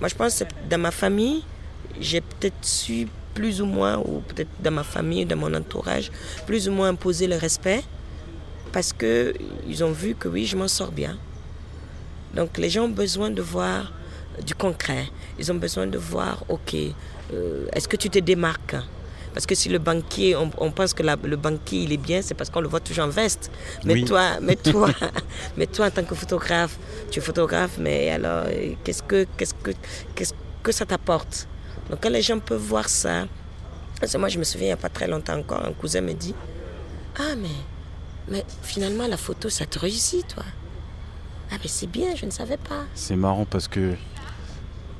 [0.00, 1.42] moi je pense que dans ma famille,
[2.00, 6.10] j'ai peut-être su plus ou moins, ou peut-être dans ma famille, dans mon entourage,
[6.46, 7.82] plus ou moins imposer le respect
[8.74, 11.16] parce qu'ils ont vu que oui, je m'en sors bien.
[12.34, 13.92] Donc les gens ont besoin de voir
[14.44, 15.06] du concret.
[15.38, 16.74] Ils ont besoin de voir, ok,
[17.32, 18.74] euh, est-ce que tu te démarques?
[19.34, 22.22] Parce que si le banquier, on, on pense que la- le banquier il est bien,
[22.22, 23.50] c'est parce qu'on le voit toujours en veste.
[23.84, 24.04] Mais Oui.
[24.04, 24.88] toi, mais toi,
[25.56, 26.78] mais toi en tant que photographe,
[27.10, 29.72] tu es photographe, mais alors euh, qu'est-ce que, qu'est-ce que,
[30.14, 31.48] qu'est-ce que ça t'apporte?
[31.90, 33.26] Donc quand les gens peuvent voir ça,
[34.00, 36.00] parce que moi je me souviens il n'y a pas très longtemps encore, un cousin
[36.00, 36.34] me dit,
[37.18, 37.48] ah mais
[38.26, 40.44] mais finalement, la photo, ça te réussit, toi.
[41.52, 42.84] Ah, mais c'est bien, je ne savais pas.
[42.94, 43.96] C'est marrant parce que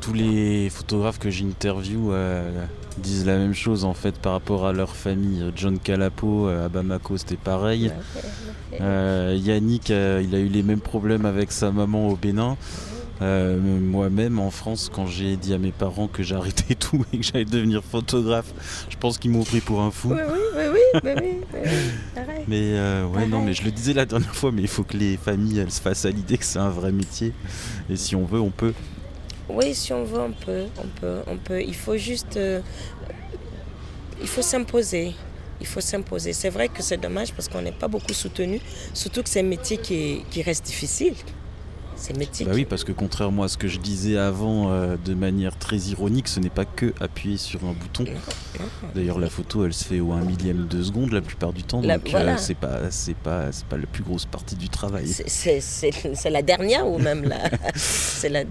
[0.02, 2.66] tous les photographes que j'interview euh,
[2.98, 5.44] disent la même chose en fait par rapport à leur famille.
[5.56, 7.92] John Calapo euh, à Bamako, c'était pareil.
[8.80, 12.56] Euh, Yannick, euh, il a eu les mêmes problèmes avec sa maman au Bénin.
[13.22, 17.22] Euh, Moi-même en France, quand j'ai dit à mes parents que j'arrêtais tout et que
[17.24, 18.52] j'allais devenir photographe,
[18.90, 20.10] je pense qu'ils m'ont pris pour un fou.
[20.12, 21.70] Oui, oui, oui, oui, oui, oui, oui, oui,
[22.14, 22.44] pareil.
[22.48, 23.28] Mais euh, ouais, Pareil.
[23.30, 25.70] non, mais je le disais la dernière fois, mais il faut que les familles elles
[25.70, 27.32] se fassent à l'idée que c'est un vrai métier.
[27.88, 28.74] Et si on veut, on peut.
[29.48, 31.62] Oui, si on veut, on peut, on peut, on peut.
[31.62, 32.60] Il faut juste, euh,
[34.20, 35.14] il faut s'imposer.
[35.60, 36.32] Il faut s'imposer.
[36.32, 38.60] C'est vrai que c'est dommage parce qu'on n'est pas beaucoup soutenu,
[38.92, 41.14] surtout que c'est un métier qui, qui reste difficile.
[42.04, 45.56] C'est Bah oui, parce que contrairement à ce que je disais avant euh, de manière
[45.58, 48.04] très ironique, ce n'est pas que appuyer sur un bouton.
[48.94, 51.80] D'ailleurs, la photo, elle se fait au 1 millième de seconde la plupart du temps,
[51.80, 52.36] La- donc euh, voilà.
[52.36, 55.06] c'est pas, c'est pas, c'est pas la plus grosse partie du travail.
[55.08, 57.38] C'est- la dernière ou même la.
[57.74, 58.44] c'est la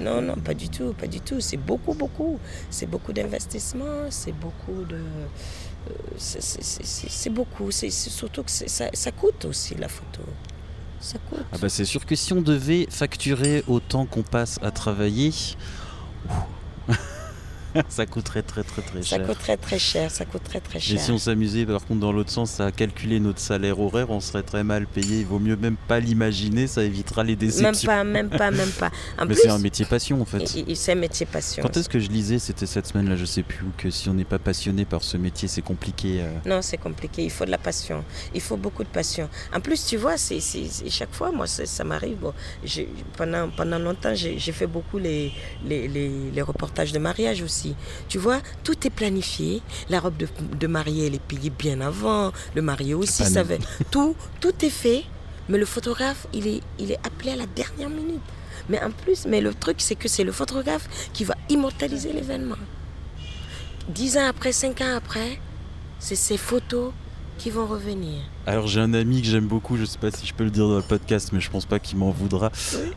[0.00, 1.40] non, non, pas du tout, pas du tout.
[1.40, 2.38] C'est beaucoup, beaucoup.
[2.70, 4.94] C'est beaucoup d'investissement, c'est beaucoup de.
[4.96, 7.72] euh, c'est- beaucoup.
[7.72, 10.22] C'est surtout que ça coûte aussi la photo.
[11.52, 15.32] Ah bah c'est sûr que si on devait facturer autant qu'on passe à travailler,
[17.88, 19.26] ça coûterait très très très ça cher.
[19.26, 21.00] coûterait très cher, ça coûterait très Et cher.
[21.00, 24.42] si on s'amusait par contre dans l'autre sens à calculer notre salaire horaire, on serait
[24.42, 25.20] très mal payé.
[25.20, 27.86] Il vaut mieux même pas l'imaginer, ça évitera les Même déceptions.
[27.86, 28.90] pas, même pas, même pas.
[29.18, 30.46] En Mais c'est un métier passion en fait.
[30.74, 31.62] c'est un métier passion.
[31.62, 34.14] Quand est-ce que je lisais, c'était cette semaine-là, je sais plus, où, que si on
[34.14, 36.20] n'est pas passionné par ce métier, c'est compliqué.
[36.20, 36.30] euh.
[36.48, 37.24] Non, c'est compliqué.
[37.24, 38.04] Il faut de la passion.
[38.34, 39.28] Il faut beaucoup de passion.
[39.54, 40.40] En plus, tu vois, c'est,
[40.90, 42.16] chaque fois, moi, ça m'arrive.
[42.18, 42.32] Bon,
[43.16, 45.32] pendant, pendant longtemps, j'ai, j'ai fait beaucoup les,
[45.64, 47.65] les, les- les reportages de mariage aussi.
[48.08, 49.62] Tu vois, tout est planifié.
[49.88, 52.32] La robe de, de mariée, elle est payée bien avant.
[52.54, 53.58] Le marié aussi savait.
[53.90, 55.04] Tout, tout est fait.
[55.48, 58.20] Mais le photographe, il est, il est appelé à la dernière minute.
[58.68, 62.56] Mais en plus, mais le truc, c'est que c'est le photographe qui va immortaliser l'événement.
[63.88, 65.38] Dix ans après, cinq ans après,
[66.00, 66.92] c'est ces photos
[67.38, 68.20] qui vont revenir.
[68.46, 70.66] Alors j'ai un ami que j'aime beaucoup, je sais pas si je peux le dire
[70.68, 72.50] dans le podcast, mais je pense pas qu'il m'en voudra,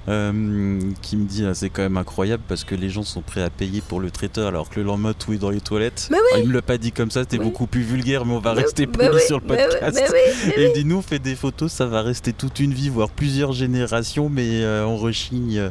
[0.08, 3.42] euh, qui me dit ah, c'est quand même incroyable parce que les gens sont prêts
[3.44, 6.08] à payer pour le traiteur alors que le lendemain tout est dans les toilettes.
[6.12, 6.30] Mais oui.
[6.36, 7.46] Ah, il me l'a pas dit comme ça, c'était Oui.
[7.46, 10.02] beaucoup plus vulgaire, mais on va Mais- rester mais poli oui, sur le podcast.
[10.58, 13.10] Et il dit nous on fait des photos, ça va rester toute une vie, voire
[13.10, 15.70] plusieurs générations, mais euh, on rechigne euh,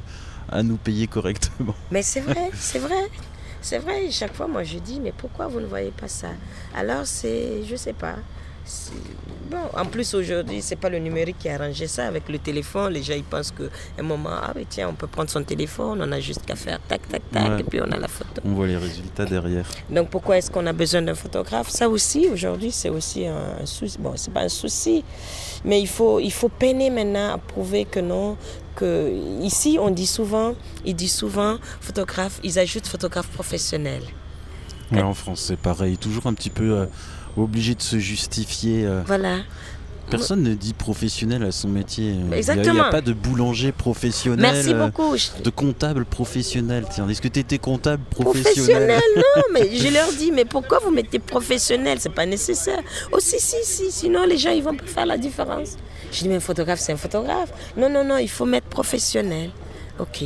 [0.51, 1.75] à nous payer correctement.
[1.91, 2.95] Mais c'est vrai, c'est vrai.
[3.61, 6.29] C'est vrai, chaque fois, moi, je dis, mais pourquoi vous ne voyez pas ça?
[6.77, 8.15] Alors, c'est, je sais pas.
[9.51, 12.07] Bon, en plus, aujourd'hui, c'est pas le numérique qui a arrangé ça.
[12.07, 13.65] Avec le téléphone, les gens, ils pensent qu'à
[13.99, 16.79] un moment, ah, mais tiens, on peut prendre son téléphone, on a juste qu'à faire
[16.87, 17.61] tac, tac, tac, Ouais.
[17.61, 18.43] et puis on a la photo.
[18.45, 19.65] On voit les résultats derrière.
[19.89, 21.71] Donc, pourquoi est-ce qu'on a besoin d'un photographe?
[21.71, 23.97] Ça aussi, aujourd'hui, c'est aussi un, souci.
[23.99, 25.03] Bon, c'est pas un souci,
[25.65, 28.37] mais il faut, il faut peiner maintenant à prouver que non.
[28.77, 30.55] Que ici, on dit souvent,
[30.85, 34.03] il dit souvent, photographe, ils ajoutent photographe professionnel.
[34.93, 36.87] Ouais, en France c'est pareil, toujours un petit peu euh,
[37.45, 38.85] obligé de se justifier.
[38.87, 39.03] euh.
[39.07, 39.39] Voilà.
[40.11, 42.09] Personne ne dit professionnel à son métier.
[42.13, 42.89] Il n'y a, Exactement.
[42.91, 44.41] pas de boulanger professionnel.
[44.55, 45.19] Merci euh, beaucoup.
[45.19, 47.07] Je- De comptable professionnel, tiens.
[47.11, 48.87] Est-ce que tu étais comptable professionnel?
[48.87, 49.03] Professionnel,
[49.37, 51.99] non, mais je leur dis, mais pourquoi vous mettez professionnel?
[52.01, 52.81] C'est pas nécessaire.
[53.13, 55.77] Oh, si, si, si, sinon les gens, ils vont pas faire la différence.
[56.11, 57.53] Je dis, mais un photographe, c'est un photographe.
[57.77, 59.51] Non, non, non, il faut mettre professionnel.
[59.99, 60.25] Ok.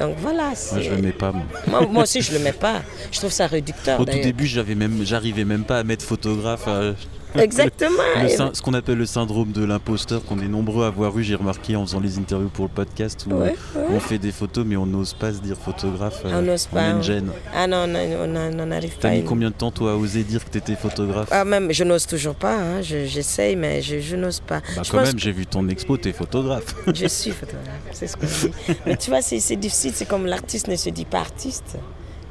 [0.00, 0.52] Donc voilà.
[0.72, 1.32] Moi, je le mets pas.
[1.32, 1.44] Moi.
[1.68, 2.82] moi, moi aussi, je le mets pas.
[3.12, 4.00] Je trouve ça réducteur.
[4.00, 6.64] Au tout début, j'avais même, j'arrivais même pas à mettre photographe.
[6.68, 6.92] euh,
[7.42, 7.90] Exactement.
[8.22, 11.34] le ce qu'on appelle le syndrome de l'imposteur, qu'on est nombreux à avoir eu, j'ai
[11.34, 13.82] remarqué en faisant les interviews pour le podcast, où Ouais, ouais.
[13.90, 16.22] on fait des photos, mais on n'ose pas se dire photographe.
[16.24, 17.02] On n'ose on pas, a une ouais.
[17.02, 17.30] gêne.
[17.54, 19.14] Ah non, on n'en arrive T'as pas.
[19.14, 21.28] mis combien de temps, toi, à oser dire que t'étais photographe?
[21.30, 22.54] Ah, même, je n'ose toujours pas.
[22.56, 22.82] hein.
[22.82, 24.60] Je- J'essaye, mais je, je n'ose pas.
[24.76, 26.74] Bah, Je quand même, j'ai vu ton expo, t'es photographe.
[26.94, 28.52] Je suis photographe, c'est ce qu'on dit.
[28.86, 31.76] Mais tu vois, c'est difficile, c'est comme l'artiste ne se dit pas artiste.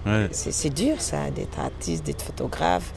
[0.05, 0.27] Ouais.
[0.31, 2.91] C'est dur ça, d'être artiste, d'être photographe.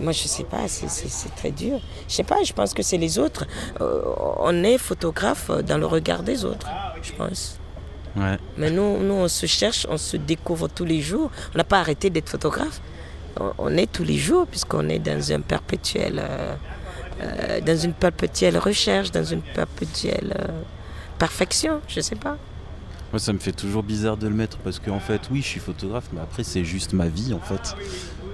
[0.00, 1.80] Moi, je sais pas, c'est- très dur.
[2.08, 3.44] Je sais pas, je pense que c'est les autres.
[3.80, 4.02] Euh,
[4.38, 6.68] on est photographe dans le regard des autres,
[7.02, 7.58] je pense.
[8.16, 8.36] Ouais.
[8.56, 11.30] Mais nous, nous, on se cherche, on se découvre tous les jours.
[11.54, 12.80] On n'a pas arrêté d'être photographe.
[13.40, 16.54] On, on est tous les jours, puisqu'on est dans un perpétuel, euh,
[17.22, 20.62] euh, dans une perpétuelle recherche, dans une perpétuelle euh,
[21.18, 22.36] perfection, je sais pas.
[23.12, 25.60] Moi, ça me fait toujours bizarre de le mettre parce qu'en fait, oui, je suis
[25.60, 27.74] photographe, mais après, c'est juste ma vie en fait.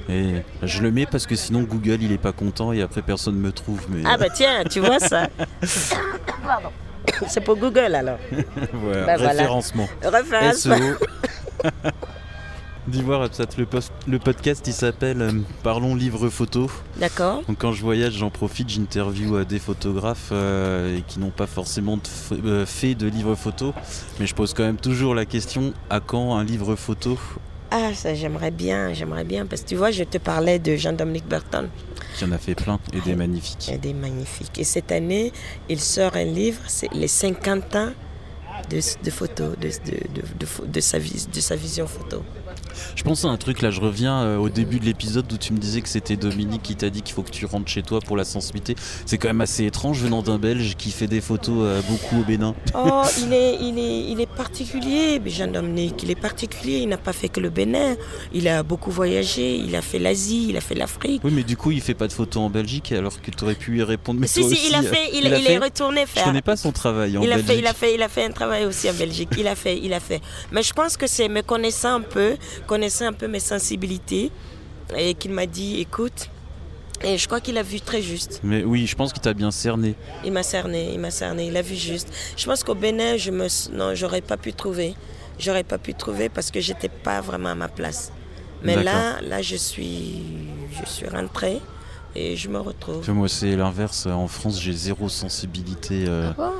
[0.09, 3.37] Et je le mets parce que sinon, Google, il est pas content et après, personne
[3.37, 3.81] me trouve.
[3.89, 5.29] Mais Ah bah tiens, tu vois ça.
[6.45, 6.71] Pardon.
[7.29, 8.19] C'est pour Google alors.
[8.73, 9.43] voilà, bah voilà.
[9.43, 9.89] référencement.
[10.03, 10.57] Référence.
[10.57, 10.75] SEO.
[12.87, 16.71] D'Ivoire, Absat, le, podcast, il s'appelle euh, Parlons livre photo.
[16.99, 17.43] D'accord.
[17.49, 21.47] Donc quand je voyage, j'en profite, j'interview euh, des photographes euh, et qui n'ont pas
[21.47, 22.03] forcément de
[22.47, 23.73] euh, fait de livre photo.
[24.21, 27.19] Mais je pose quand même toujours la question à quand un livre photo?
[27.77, 29.47] Ah ça j'aimerais bien, j'aimerais bien.
[29.47, 31.69] Parce que tu vois, je te parlais de Jean-Dominique Burton.
[32.21, 33.67] Y en a fait plein et des magnifiques.
[33.67, 34.57] Il y a des magnifiques.
[34.61, 35.33] Et cette année,
[35.69, 37.91] il sort un livre, c'est les 50 ans
[38.71, 42.23] de, de photos, de, de, de, de pho- de sa, vis- de sa vision photo.
[42.97, 45.53] Je pense à un truc là, je reviens euh, au début de l'épisode où tu
[45.53, 48.01] me disais que c'était Dominique qui t'a dit qu'il faut que tu rentres chez toi
[48.01, 48.77] pour la sensibilité.
[49.07, 52.25] C'est quand même assez étrange venant d'un Belge qui fait des photos euh, beaucoup au
[52.25, 52.55] Bénin.
[52.75, 56.03] Oh, il est, il est, il est particulier, Jean-Dominique.
[56.03, 56.79] Il est particulier.
[56.79, 57.97] Il n'a pas fait que le Bénin.
[58.33, 59.57] Il a beaucoup voyagé.
[59.57, 61.23] Il a fait l'Asie, il a fait l'Afrique.
[61.25, 63.55] Oui, mais du coup, il fait pas de photos en Belgique alors que tu aurais
[63.55, 64.21] pu y répondre.
[64.21, 66.03] Mais Si, toi si, aussi, il a euh, fait, il, a il fait est retourné
[66.03, 66.25] Je faire.
[66.25, 67.47] connais pas son travail en Il a, Belgique.
[67.51, 69.31] fait, il, a fait, il a fait un travail aussi en Belgique.
[69.39, 70.21] Il a fait, il a fait.
[70.53, 72.35] Mais je pense que c'est me connaissant un peu,
[72.67, 74.31] connaissant un peu mes sensibilités,
[74.97, 76.31] et qu'il m'a dit, écoute,
[77.03, 78.41] et je crois qu'il a vu très juste.
[78.43, 79.95] Mais oui, je pense qu'il t'a bien cerné.
[80.25, 82.09] Il m'a cerné, il m'a cerné, il a vu juste.
[82.37, 84.95] Je pense qu'au Bénin, je me, non, j'aurais pas pu trouver.
[85.39, 88.13] J'aurais pas pu trouver parce que j'étais pas vraiment à ma place.
[88.63, 90.23] Mais là, là, je suis,
[90.81, 91.61] je suis rentrée
[92.15, 93.07] et je me retrouve.
[93.11, 94.07] Moi, c'est l'inverse.
[94.07, 96.05] En France, j'ai zéro sensibilité.
[96.09, 96.53] euh, Ah bon?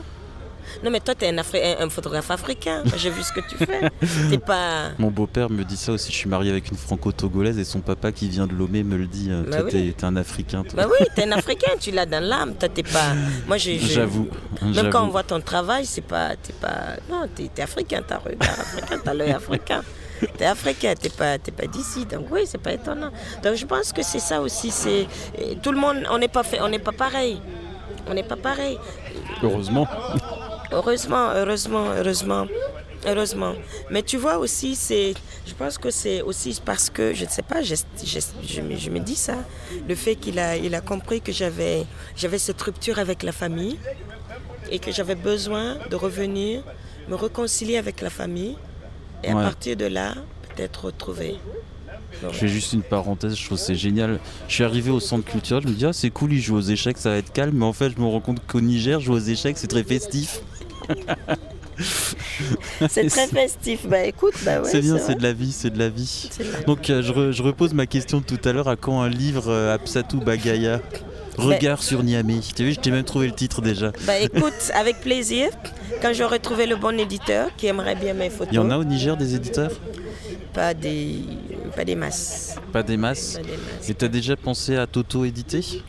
[0.83, 2.83] Non, mais toi, tu es un, Afri- un- un photographe africain.
[2.97, 4.39] J'ai vu ce que tu fais.
[4.39, 4.91] Pas.
[4.99, 6.11] Mon beau-père me dit ça aussi.
[6.13, 9.07] Je suis marié avec une franco-togolaise et son papa qui vient de Lomé me le
[9.07, 9.29] dit.
[9.31, 9.71] euh, Bah toi, oui.
[9.73, 10.63] t'es t'es un Africain.
[10.63, 10.83] toi.
[10.85, 12.55] Bah oui, t'es un Africain, tu l'as dans l'âme.
[12.55, 13.13] Toi, t'es pas.
[13.47, 14.29] Moi, J'avoue.
[14.63, 16.31] Même quand on voit ton travail, c'est pas.
[16.61, 16.97] Pas.
[17.11, 19.83] Non, t'es es africain, t'as regard africain, t'as l'œil africain.
[20.39, 22.07] T'es africain, t'es pas, pas d'ici.
[22.07, 23.11] Donc oui, c'est pas étonnant.
[23.43, 24.71] Donc je pense que c'est ça aussi.
[24.71, 25.07] C'est
[25.63, 27.41] tout le monde, on n'est pas fait, on n'est pas pareil.
[28.09, 28.79] On n'est pas pareil.
[29.43, 29.87] Heureusement.
[30.75, 32.47] Heureusement, heureusement, heureusement,
[33.07, 33.55] heureusement.
[33.91, 35.15] Mais tu vois aussi, c'est,
[35.47, 38.77] je pense que c'est aussi parce que, je ne sais pas, je, je, je me,
[38.77, 39.37] je me dis ça,
[39.89, 41.85] le fait qu'il a, il a compris que j'avais,
[42.17, 43.79] j'avais cette rupture avec la famille.
[44.71, 46.63] et que j'avais besoin de revenir,
[47.09, 48.57] me réconcilier avec la famille
[49.23, 50.15] et à partir de là,
[50.49, 51.37] peut-être retrouver.
[52.23, 54.19] Donc, Je fais juste une parenthèse, je trouve que c'est génial.
[54.49, 56.61] Je suis arrivé au centre culturel, je me dis ah c'est cool, ils jouent aux
[56.77, 59.17] échecs, ça va être calme, mais en fait je me rends compte qu'au Niger, jouer
[59.17, 60.41] aux échecs c'est très festif.
[62.89, 63.87] C'est très festif.
[63.87, 66.31] Bah écoute, bah ouais, c'est bien, c'est de la vie, c'est de la vie.
[66.67, 69.09] Donc euh, je, re- je repose ma question de tout à l'heure, à quand un
[69.09, 70.81] livre euh, Absatou Bagaya
[71.39, 72.39] Regard sur Niamey.
[72.55, 73.91] Tu as vu, je t'ai même trouvé le titre déjà.
[74.07, 75.49] Bah écoute, avec plaisir,
[76.01, 78.49] quand j'aurai trouvé le bon éditeur qui aimerait bien mes photos.
[78.53, 79.73] Il y en a au Niger des éditeurs?
[80.53, 81.17] Pas des,
[81.75, 82.55] pas des masses.
[82.73, 83.89] Pas des masses Pas des masses.
[83.91, 85.83] Et t'as déjà pensé à t'auto-éditer?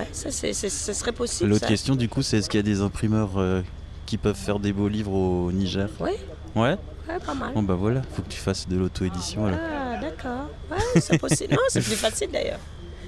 [0.00, 1.50] Ouais, ça, c'est, serait possible.
[1.50, 3.62] L'autre question du coup c'est est-ce qu'il y a des imprimeurs euh,
[4.06, 5.88] qui peuvent faire des beaux livres au Niger?
[6.00, 6.10] Oui,
[6.56, 6.76] Ouais?
[7.08, 7.52] Ouais, pas mal.
[7.54, 9.58] Bon bah voilà, faut que tu fasses de l'auto-édition alors.
[9.62, 10.48] Ah, d'accord.
[10.70, 11.54] Ouais, c'est possible.
[11.54, 12.60] Non, c'est plus facile d'ailleurs.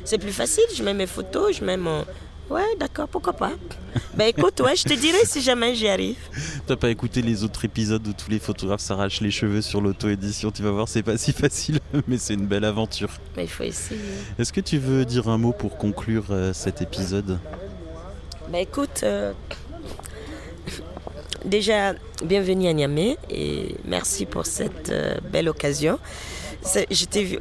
[0.04, 2.04] C'est plus facile, je mets mes photos, je mets mon.
[2.52, 3.52] Ouais, d'accord, pourquoi pas.
[4.14, 6.18] Ben écoute, ouais, je te dirai si jamais j'y arrive.
[6.66, 10.50] T'as pas écouté les autres épisodes où tous les photographes s'arrachent les cheveux sur l'auto-édition,
[10.50, 13.08] tu vas voir, c'est pas si facile, mais c'est une belle aventure.
[13.38, 13.98] Mais il faut essayer.
[14.38, 17.38] Est-ce que tu veux dire un mot pour conclure euh, cet épisode?
[18.50, 19.32] Ben écoute, euh,
[21.46, 25.98] déjà, bienvenue à Niamey et merci pour cette euh, belle occasion.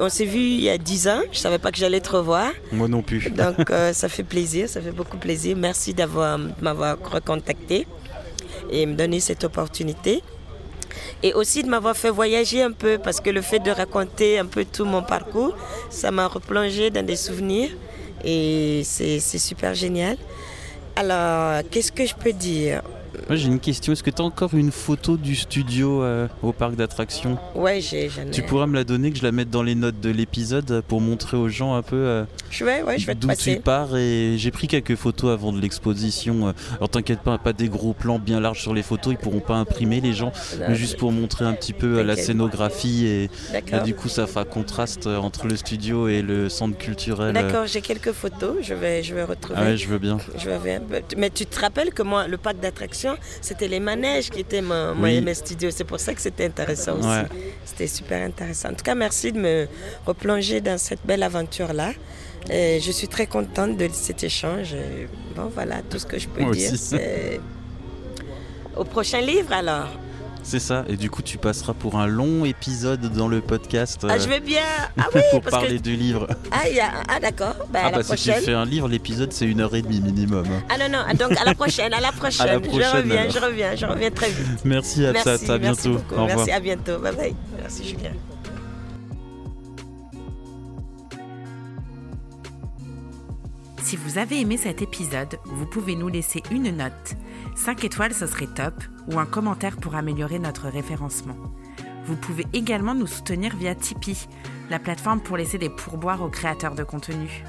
[0.00, 2.50] On s'est vu il y a 10 ans, je savais pas que j'allais te revoir.
[2.72, 3.30] Moi non plus.
[3.36, 5.56] Donc euh, ça fait plaisir, ça fait beaucoup plaisir.
[5.56, 7.86] Merci d'avoir de m'avoir recontacté
[8.70, 10.22] et me donner cette opportunité.
[11.22, 14.46] Et aussi de m'avoir fait voyager un peu parce que le fait de raconter un
[14.46, 15.56] peu tout mon parcours,
[15.88, 17.70] ça m'a replongé dans des souvenirs
[18.24, 20.16] et c'est super génial.
[20.96, 22.82] Alors, qu'est-ce que je peux dire?
[23.28, 26.74] Moi j'ai une question, est-ce que t'as encore une photo du studio euh, au parc
[26.76, 27.38] d'attractions?
[27.54, 28.10] Ouais, j'ai.
[28.32, 30.82] Tu pourras me la donner, que je la mette dans les notes de l'épisode euh,
[30.86, 33.96] pour montrer aux gens un peu euh, Je vais, ouais, je vais d'où tu pars.
[33.96, 36.54] Et j'ai pris quelques photos avant de l'exposition.
[36.76, 39.56] Alors t'inquiète pas, pas des gros plans bien larges sur les photos, ils pourront pas
[39.56, 43.06] imprimer les gens, mais juste pour montrer un petit peu la scénographie.
[43.06, 43.30] Et,
[43.84, 47.32] du coup ça fera contraste entre le studio et le centre culturel.
[47.32, 49.58] D'accord, j'ai quelques photos, je vais, je vais retrouver.
[49.60, 50.18] Ah ouais, je veux bien.
[50.38, 50.80] Je vais-
[51.16, 54.94] Mais tu te rappelles que moi, le parc d'attractions, c'était les manèges qui étaient mon,
[55.00, 55.20] Oui.
[55.20, 55.70] MS Studio.
[55.70, 57.08] C'est pour ça que c'était intéressant aussi.
[57.08, 57.24] Ouais.
[57.64, 58.70] C'était super intéressant.
[58.70, 59.68] En tout cas, merci de me
[60.06, 61.92] replonger dans cette belle aventure-là.
[62.50, 64.74] Et je suis très contente de cet échange.
[65.36, 66.72] Bon, voilà, tout ce que je peux Moi dire.
[68.76, 69.88] au prochain livre alors.
[70.44, 74.14] C'est ça, et du coup tu passeras pour un long épisode dans le podcast Ah,
[74.14, 74.60] euh, je vais bien.
[74.98, 75.82] Ah oui, pour parce parler que.
[75.82, 76.26] du livre.
[76.50, 77.54] Ah, y a- ah, d'accord.
[77.72, 79.82] Ben, Ah à la bah si tu fais un livre, l'épisode c'est une heure et
[79.82, 80.44] demie minimum.
[80.68, 82.46] Ah non, non, donc à la prochaine, à la prochaine.
[82.48, 83.32] À la prochaine, je reviens, alors.
[83.32, 84.64] je reviens, je reviens très vite.
[84.64, 85.98] Merci Absat, Merci, à merci bientôt.
[86.02, 86.14] beaucoup.
[86.20, 86.36] Au revoir.
[86.38, 86.98] Merci, à bientôt.
[86.98, 87.34] Bye bye.
[87.60, 88.10] Merci Julien.
[93.82, 97.14] Si vous avez aimé cet épisode, vous pouvez nous laisser une note.
[97.54, 98.74] 5 étoiles, ce serait top,
[99.08, 101.36] ou un commentaire pour améliorer notre référencement.
[102.06, 104.28] Vous pouvez également nous soutenir via Tipeee,
[104.70, 107.44] la plateforme pour laisser des pourboires aux créateurs de contenu.